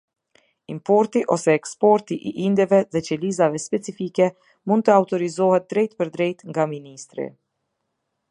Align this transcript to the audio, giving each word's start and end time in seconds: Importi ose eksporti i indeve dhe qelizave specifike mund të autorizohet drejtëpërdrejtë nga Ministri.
Importi 0.75 1.21
ose 1.35 1.53
eksporti 1.59 2.17
i 2.29 2.31
indeve 2.45 2.79
dhe 2.95 3.01
qelizave 3.09 3.61
specifike 3.65 4.29
mund 4.71 4.87
të 4.89 4.95
autorizohet 5.01 5.69
drejtëpërdrejtë 5.75 6.49
nga 6.53 6.69
Ministri. 6.75 7.29